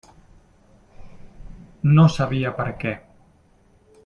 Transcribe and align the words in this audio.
No 1.99 2.07
sabia 2.17 2.55
per 2.63 2.67
què. 2.85 2.99